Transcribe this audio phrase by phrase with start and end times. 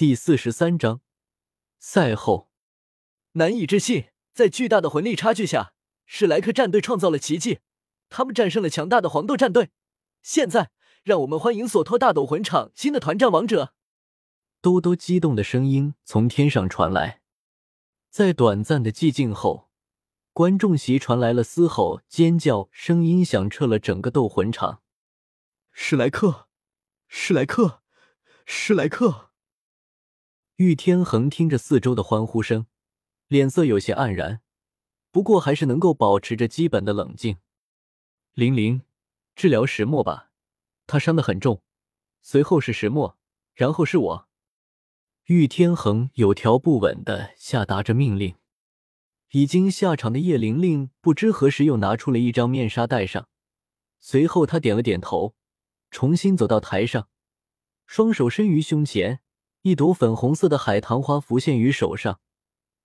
[0.00, 1.02] 第四十三章
[1.78, 2.50] 赛后，
[3.32, 5.74] 难以置信，在巨大的魂力差距下，
[6.06, 7.58] 史莱克战队创造了奇迹，
[8.08, 9.68] 他们战胜了强大的黄豆战队。
[10.22, 10.70] 现在，
[11.02, 13.74] 让我们欢迎索托大斗魂场新的团战王者。
[14.62, 17.20] 多多激动的声音从天上传来，
[18.08, 19.68] 在短暂的寂静后，
[20.32, 24.80] 观众席传来了嘶吼、尖叫，声音响彻了整个斗魂场。
[25.72, 26.48] 史莱克，
[27.06, 27.82] 史莱克，
[28.46, 29.26] 史莱克！
[30.60, 32.66] 玉天恒听着四周的欢呼声，
[33.28, 34.42] 脸色有些黯然，
[35.10, 37.38] 不过还是能够保持着基本的冷静。
[38.34, 38.82] 玲玲，
[39.34, 40.32] 治疗石墨吧，
[40.86, 41.62] 他伤得很重。
[42.20, 43.16] 随后是石墨，
[43.54, 44.28] 然后是我。
[45.28, 48.34] 玉天恒有条不紊的下达着命令。
[49.30, 53.30] 已经下场的叶玲玲不知何时又拿出了一张面纱戴上，
[53.98, 55.34] 随后她点了点头，
[55.90, 57.08] 重新走到台上，
[57.86, 59.22] 双手伸于胸前，
[59.62, 62.18] 一朵粉红色的海棠花浮现于手上，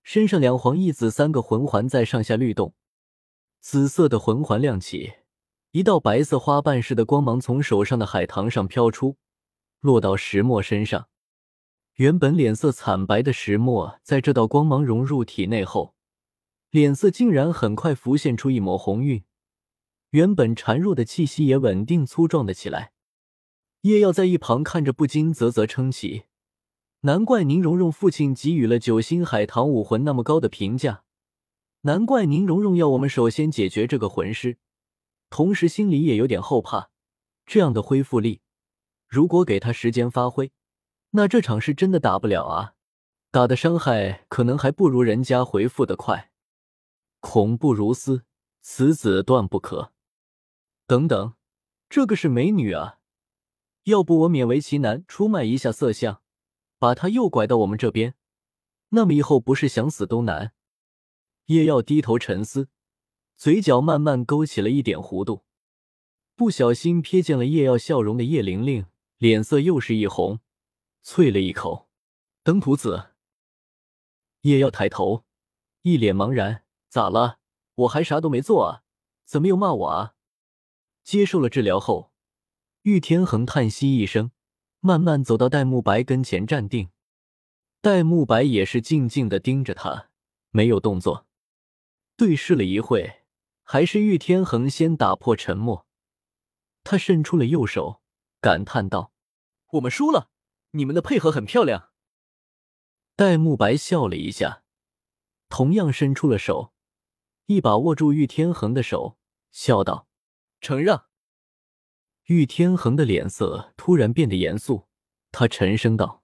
[0.04, 2.74] 身上两黄一紫三个魂环在上下律动，
[3.62, 5.14] 紫色的魂环亮起，
[5.72, 9.16] 一道白色花瓣似的光芒从手上的海棠上飘出，
[9.80, 11.08] 落到石墨身上。
[11.94, 15.96] 原本脸色惨白的石墨，在这道光芒融入体内后，
[16.72, 19.24] 脸色竟然很快浮现出一抹红晕，
[20.10, 22.92] 原本孱弱的气息也稳定粗壮了起来。
[23.84, 26.24] 叶耀在一旁看着，不禁啧啧称奇：
[27.06, 31.04] 难怪宁荣荣父亲给予了九星海棠武魂那么高的评价，
[31.82, 34.58] 难怪宁荣荣要我们首先解决这个魂师。
[35.30, 36.90] 同时心里也有点后怕，
[37.46, 38.42] 这样的恢复力，
[39.08, 40.52] 如果给他时间发挥。
[41.12, 42.74] 那这场是真的打不了啊，
[43.30, 46.32] 打的伤害可能还不如人家回复的快，
[47.20, 48.24] 恐怖如斯，
[48.62, 49.92] 此子断不可。
[50.88, 51.36] 等等，
[51.88, 52.98] 这个是美女啊，
[53.84, 56.24] 要不我勉为其难出卖一下色相，
[56.78, 58.16] 把他诱拐到我们这边，
[58.90, 60.54] 那么以后不是想死都难。
[61.46, 62.70] 叶耀低头沉思，
[63.36, 65.44] 嘴角慢慢勾起了一点弧度，
[66.36, 68.86] 不小心瞥见了叶耀笑容的叶玲玲，
[69.18, 70.40] 脸色又是一红。
[71.04, 71.88] 啐了一口，
[72.42, 73.12] 登徒子。
[74.42, 75.24] 叶耀抬头，
[75.84, 77.40] 一脸茫然：“咋了？
[77.76, 78.84] 我还啥都没做啊，
[79.24, 80.16] 怎么又骂我啊？”
[81.06, 82.12] 接受了治疗后，
[82.82, 84.32] 玉天恒叹息一声，
[84.86, 86.92] 慢慢走到戴沐白跟前站定。
[87.82, 90.12] 戴沐白也是静静的盯着他，
[90.52, 91.26] 没有动作。
[92.16, 93.24] 对视了一会，
[93.64, 95.88] 还是玉天恒先打破沉默。
[96.84, 98.04] 他伸出了右手，
[98.40, 99.12] 感叹道
[99.74, 100.30] ：“我们输了。”
[100.78, 101.90] 你们的配合很漂亮。
[103.16, 104.62] 戴沐白笑了一下，
[105.50, 106.74] 同样伸出了手，
[107.48, 109.18] 一把握住玉天恒的手，
[109.52, 110.08] 笑道
[110.62, 111.06] ：“承让。”
[112.26, 114.88] 玉天恒的脸色突然变得严肃，
[115.32, 116.24] 他沉声道：“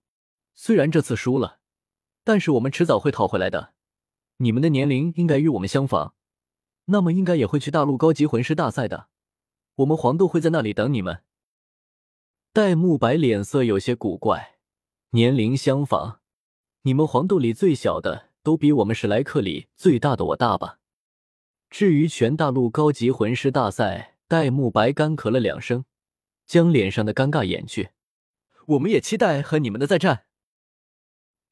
[0.55, 1.59] 虽然这次输了，
[2.23, 3.75] 但是我们迟早会讨回来的。
[4.37, 6.15] 你们的年龄应该与我们相仿，
[6.85, 9.09] 那么应该也会去大陆高级魂师大赛的。
[9.75, 11.21] 我们黄豆会在那里等你们。”
[12.51, 14.55] 戴沐白脸色有些古怪，
[15.11, 16.21] 年龄相仿，
[16.81, 20.79] 你们黄豆里最小的都比我们史莱克里最大的我大吧？
[21.69, 25.85] 至于全大陆高级魂师大赛，戴沐白干咳了两声，
[26.51, 27.91] 将脸上的尴尬掩去。
[28.65, 30.25] 我们也期待和你们的再战。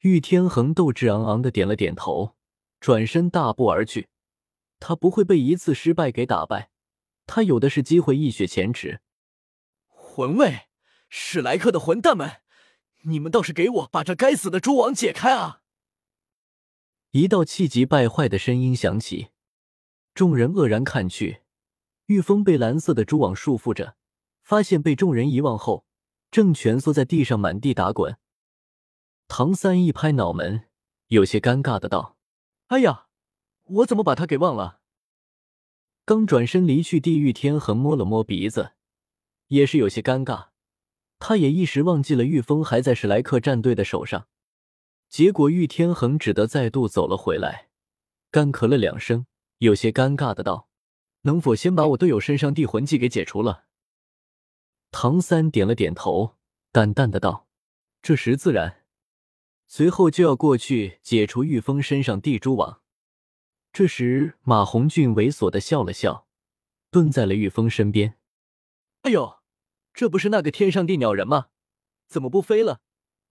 [0.00, 2.36] 玉天恒斗志昂昂的点了点头，
[2.80, 4.10] 转身大步而去。
[4.78, 6.70] 他不会被一次失败给打败，
[7.26, 9.00] 他有的是机会一雪前耻。
[9.86, 10.66] 魂位。
[11.08, 12.42] 史莱克的混蛋们，
[13.04, 15.62] 你们倒是给我把这该死的蛛网解开啊！
[17.12, 19.30] 一道气急败坏的声音响起，
[20.12, 21.40] 众人愕然看去，
[22.06, 23.96] 玉峰被蓝色的蛛网束缚着，
[24.50, 25.84] 发现被众人遗忘后，
[26.32, 28.16] 正蜷缩在地上满地打滚。
[29.28, 30.64] 唐三一拍脑门，
[31.06, 32.16] 有些尴尬的道
[32.66, 33.06] ：“哎呀，
[33.62, 34.80] 我怎么把他给忘了？”
[36.04, 38.72] 刚转身离去，地狱天恒摸了摸鼻子，
[39.46, 40.48] 也是有些尴尬。
[41.20, 44.26] 他也一时忘记了玉峰还在史莱克战队的手上，
[45.08, 47.68] 结果玉天恒只得再度走了回来，
[48.32, 49.26] 干咳了两声，
[49.58, 50.66] 有些尴尬的道
[51.22, 53.66] ：“能否先把我队友身上地魂技给解除了？”
[54.90, 56.36] 唐三点了点头，
[56.72, 57.48] 淡淡的道
[58.02, 58.84] ：“这时自然。”
[59.66, 62.82] 随后就要过去解除玉峰身上地蛛网。
[63.72, 66.26] 这时马红俊猥琐的笑了笑，
[66.90, 68.18] 蹲在了玉峰身边。
[69.02, 69.38] “哎呦！”
[69.92, 71.48] 这不是那个天上地鸟人吗？
[72.06, 72.80] 怎么不飞了？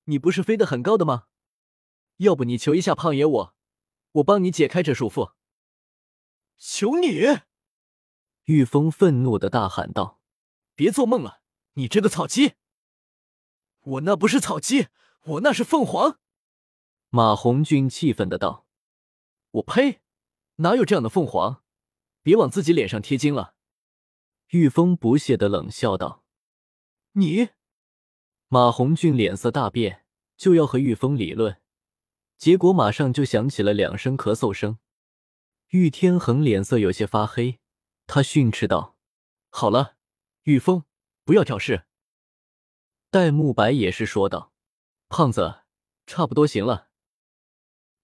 [0.05, 1.27] 你不是飞得很高的吗？
[2.17, 3.55] 要不你求一下胖爷我，
[4.11, 5.33] 我帮你解开这束缚。
[6.57, 7.39] 求你！
[8.45, 10.19] 玉峰愤怒的大喊道
[10.75, 11.41] ：“别做梦了，
[11.73, 12.53] 你这个草鸡！
[13.81, 14.87] 我那不是草鸡，
[15.23, 16.19] 我那是凤凰。
[17.09, 18.67] 马红俊气愤的道
[19.51, 20.01] ：“我呸！
[20.57, 21.63] 哪有这样的凤凰？
[22.21, 23.55] 别往自己脸上贴金了。”
[24.49, 26.23] 玉峰不屑的冷笑道
[27.13, 27.49] ：“你。”
[28.49, 30.05] 马红俊脸色大变，
[30.35, 31.61] 就要和玉峰理论，
[32.37, 34.79] 结果马上就响起了两声咳嗽声。
[35.69, 37.59] 玉天恒脸色有些发黑，
[38.07, 38.97] 他训斥道
[39.49, 39.97] ：“好了，
[40.43, 40.83] 玉峰，
[41.29, 41.85] 不要挑事。”
[43.11, 44.51] 戴沐白也是说道
[45.09, 45.59] ：“胖子，
[46.07, 46.89] 差不多行了。”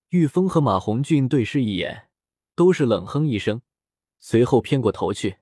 [0.09, 2.11] 玉峰和马红俊对视一眼，
[2.53, 3.63] 都是冷哼一声，
[4.19, 5.39] 随后偏过头去。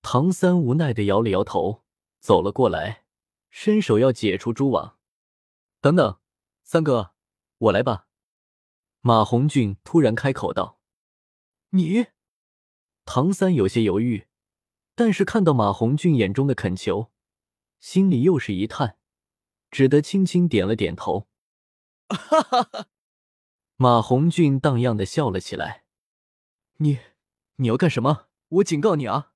[0.00, 1.84] 唐三无奈的摇了摇头，
[2.18, 3.04] 走了过来。
[3.50, 4.98] 伸手要解除蛛网，
[5.82, 6.18] 等等，
[6.64, 7.12] 三哥，
[7.58, 8.08] 我来吧。
[9.02, 10.80] 马红俊突然开口道
[11.76, 12.06] ：“你。”
[13.04, 14.28] 唐三有些犹豫，
[14.96, 17.12] 但是看到马红俊眼中的恳求，
[17.78, 18.96] 心里又是一叹，
[19.70, 21.28] 只得轻轻点了点头。
[22.08, 22.86] 哈哈哈！
[23.76, 25.84] 马红俊荡漾的笑了起来。
[26.78, 26.98] 你，
[27.56, 28.28] 你要干什么？
[28.48, 29.32] 我警告你啊！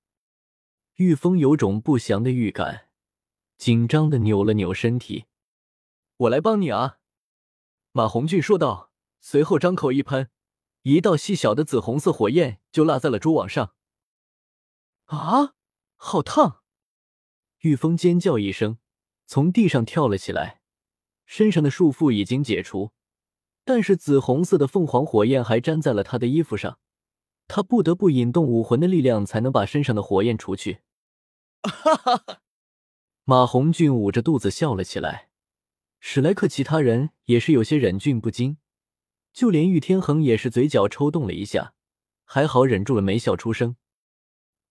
[0.95, 2.89] 玉峰有种不祥的预感。
[3.59, 5.27] 紧张的扭了扭身体，
[6.17, 7.01] 我来帮你啊！”
[7.93, 10.31] 马红俊说道，随后张口一喷，
[10.85, 13.75] 一道细小的紫红色火焰就落在了蛛网上。
[15.11, 15.55] 啊，
[15.97, 16.61] 好烫！
[17.63, 18.79] 玉峰尖叫一声，
[19.27, 20.61] 从地上跳了起来，
[21.27, 22.93] 身上的束缚已经解除，
[23.65, 26.79] 但是紫红色的凤凰火焰还粘在了他的衣服上，
[27.49, 30.83] 他不得不引动武魂的力量才能把身上的火焰除去。
[31.65, 32.41] 哈哈哈！
[33.25, 35.31] 马红俊捂着肚子笑了起来，
[35.99, 38.59] 史莱克其他人也是有些忍俊不禁，
[39.33, 41.75] 就连玉天恒也是嘴角抽动了一下，
[42.25, 43.75] 还好忍住了没笑出声。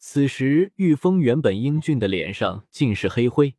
[0.01, 3.57] 此时，玉峰原本英俊的脸上尽是黑灰，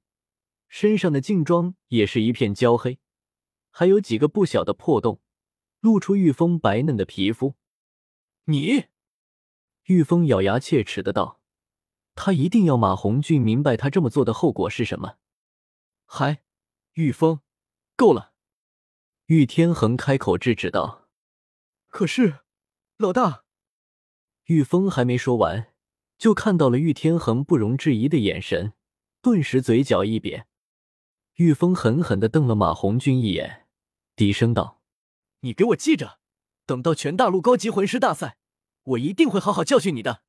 [0.68, 2.98] 身上的劲装也是一片焦黑，
[3.70, 5.20] 还有几个不小的破洞，
[5.80, 7.56] 露出玉峰白嫩的皮肤。
[8.44, 8.86] 你，
[9.84, 11.42] 玉峰咬牙切齿的道。
[12.14, 15.18] 他一定要马红俊明白他这么做的后果是什么。
[16.06, 16.42] 还，
[16.94, 17.40] 玉峰，
[17.96, 18.32] 够了！
[19.26, 21.06] 玉天恒开口制止道。
[21.88, 22.40] 可是，
[22.96, 23.44] 老大，
[24.46, 25.72] 玉峰还没说完，
[26.20, 28.74] 就看到了玉天恒不容置疑的眼神，
[29.22, 30.44] 顿时嘴角一瘪。
[31.36, 33.66] 玉峰狠狠的瞪了马红俊一眼，
[34.14, 34.82] 低声道
[35.40, 36.18] ：“你给我记着，
[36.66, 38.36] 等到全大陆高级魂师大赛，
[38.82, 40.20] 我一定会好好教训你的。”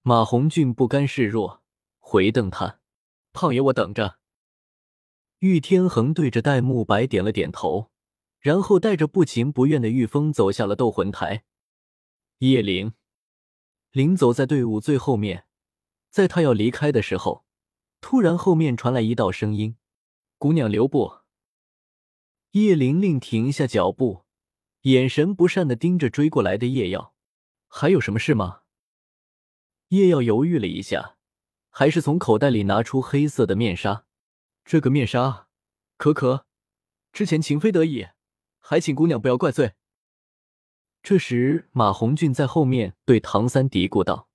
[0.00, 1.62] 马红俊不甘示弱，
[1.98, 2.80] 回瞪他
[3.34, 4.16] ：“胖爷，我等着。”
[5.40, 7.90] 玉天恒对着戴沐白点了点头，
[8.40, 11.44] 然后带着不情不愿的玉峰走下了斗魂台。
[12.38, 12.94] 叶灵，
[13.92, 15.44] 临走在队伍最后面，
[16.08, 17.44] 在他要离开的时候，
[18.00, 19.76] 突然后面传来一道声音
[20.38, 21.18] ：“姑娘留步。”
[22.52, 24.24] 叶玲玲停下脚步，
[24.82, 27.14] 眼神不善的盯着追过来的叶耀
[27.68, 28.62] ：“还有什么事吗？”
[29.88, 31.18] 叶耀犹豫了一下，
[31.68, 34.06] 还是从口袋里拿出黑色的面纱。
[34.64, 35.48] 这个面纱，
[35.98, 36.46] 可可，
[37.12, 38.06] 之前情非得已，
[38.58, 39.74] 还请姑娘不要怪罪。
[41.02, 44.28] 这时，马红俊在后面对唐三嘀咕道：“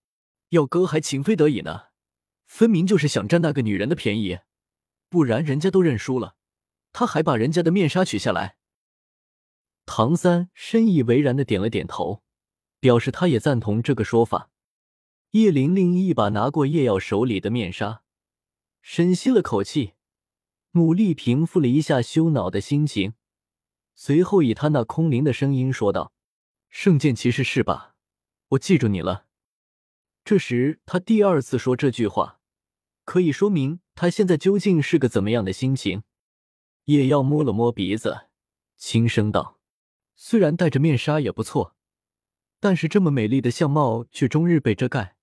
[0.50, 1.86] 耀哥还情非得已呢，
[2.46, 4.40] 分明就是想占那个女人的便宜，
[5.08, 6.36] 不然人家都认输了，
[6.92, 8.58] 他还把人家的面纱取下来。”
[9.88, 12.22] 唐三深以为然的点了点头，
[12.82, 14.50] 表示他也赞同这个说法。
[15.32, 18.04] 叶玲玲一把拿过叶耀手里的面纱，
[18.82, 19.94] 深吸了口气，
[20.72, 23.14] 努力平复了一下羞恼的心情，
[23.96, 26.12] 随后以他那空灵的声音说道
[26.70, 27.96] ：“圣剑骑士是吧？
[28.50, 29.28] 我记住你了。”
[30.24, 32.42] 这时他第二次说这句话，
[33.06, 36.04] 可以说明他现在究竟是个怎么样的心情。
[36.86, 38.28] 叶耀摸了摸鼻子，
[38.76, 39.60] 轻声道
[40.16, 41.76] ：“虽然戴着面纱也不错，
[42.60, 45.16] 但是这么美丽的相貌却终日被遮盖。”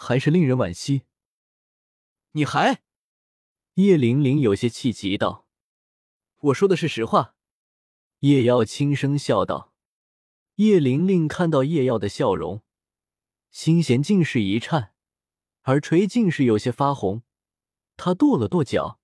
[0.00, 1.02] 还是令人惋惜。
[2.30, 2.82] 你还？
[3.74, 5.48] 叶玲玲有些气急道
[6.38, 7.34] ：“我说的是实话。”
[8.20, 9.74] 叶耀轻声笑道。
[10.58, 12.62] 叶玲玲看到叶耀的笑容，
[13.52, 14.92] 心弦竟是一颤，
[15.66, 17.22] 耳垂竟是有些发红。
[17.96, 18.98] 她跺了跺脚，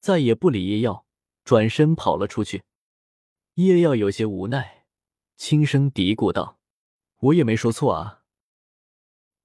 [0.00, 1.06] 再也不理叶耀，
[1.44, 2.62] 转身跑了出去。
[3.54, 4.84] 叶耀有些无奈，
[5.34, 6.58] 轻声嘀咕道
[7.20, 8.24] ：“我也没说错啊。”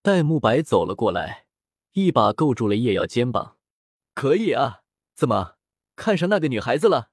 [0.03, 1.46] 戴沐白走了过来，
[1.93, 3.58] 一把勾住了叶耀肩膀。
[4.13, 4.84] 可以啊，
[5.15, 5.55] 怎么
[5.96, 7.12] 看上那个女孩子了？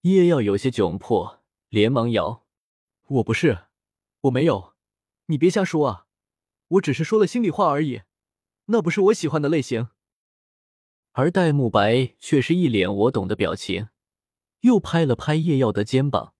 [0.00, 2.44] 叶耀有些窘迫，连忙摇
[3.10, 3.66] ：“我不是，
[4.20, 4.76] 我没有，
[5.26, 6.06] 你别瞎说啊！
[6.68, 8.02] 我只是说了心里话而已，
[8.66, 9.88] 那不是我喜欢的类型。”
[11.10, 13.88] 而戴沐白却是一脸我懂的表情，
[14.60, 16.34] 又拍了拍叶耀的肩膀，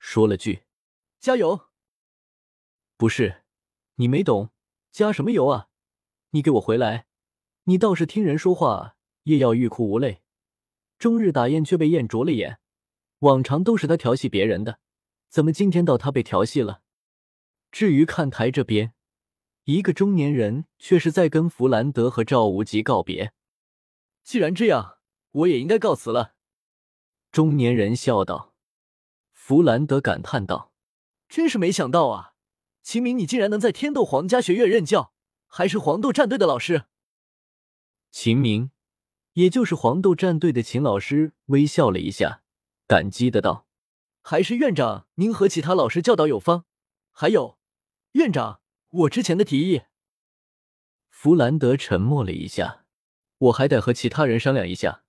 [0.00, 0.64] 说了句
[1.20, 1.68] ：“加油。”
[2.98, 3.44] 不是，
[3.94, 4.50] 你没懂，
[4.90, 5.68] 加什么油啊？
[6.30, 7.06] 你给我回来！
[7.64, 8.96] 你倒是听人说话。
[9.24, 10.22] 叶耀欲哭无泪，
[10.98, 12.60] 终日打雁却被雁啄了眼。
[13.20, 14.80] 往常都是他调戏别人的，
[15.36, 16.80] 怎么今天到他被调戏了？
[17.70, 18.94] 至于看台这边，
[19.64, 23.34] 一个中年人却是在跟弗兰德和赵无极告别。
[24.24, 24.96] 既然这样，
[25.32, 26.36] 我也应该告辞了。
[27.30, 28.54] 中年人笑道。
[29.30, 30.72] 弗兰德感叹道
[31.28, 32.32] ：“真是没想到啊，
[32.82, 35.12] 秦明，你竟然能在天斗皇家学院任教，
[35.46, 36.86] 还是黄豆战队的老师。”
[38.10, 38.70] 秦明，
[39.34, 42.42] 也就是黄豆战队的秦老师，微笑了一下。
[42.86, 43.65] 感激的道
[44.28, 46.64] ：“还是院长您和其他老师教导有方。
[47.12, 47.60] 还有，
[48.14, 49.82] 院长，我之前的提议。”
[51.08, 52.86] 弗兰德沉默了一下，
[53.38, 55.04] 我还得和其他人商量一下。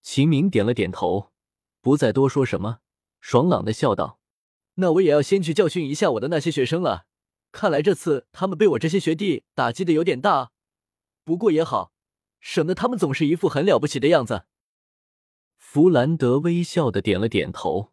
[0.00, 1.32] 秦明点了点头，
[1.80, 2.78] 不再多说什么，
[3.20, 4.20] 爽朗的笑道
[4.78, 7.06] ：“那我也要先去教训一下我的那些学生了。
[7.50, 10.52] 看来这次他们被我这些学弟打击的有点大，
[11.24, 11.92] 不过也好，
[12.38, 14.44] 省得他们总是一副很了不起的样子。”
[15.70, 17.92] 弗兰德微笑的点了点头，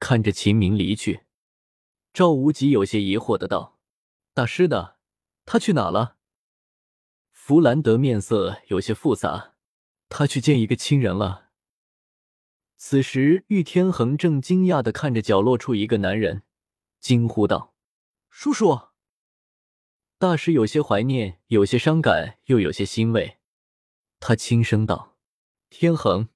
[0.00, 1.24] 看着秦明离去。
[2.14, 3.78] 赵无极有些疑惑的道
[4.32, 4.94] ：“大师呢？
[5.44, 6.16] 他去哪了？”
[7.30, 9.52] 弗兰德面色有些复杂
[10.08, 11.50] ：“他去见一个亲人了。”
[12.78, 16.44] 此时，玉天恒正惊讶的看着角落处一个男人，
[16.98, 17.74] 惊呼道
[18.30, 18.88] ：“叔叔！”
[20.16, 23.36] 大师有些怀念，有些伤感，又有些欣慰。
[24.18, 25.18] 他轻声道
[25.68, 26.30] ：“天恒。”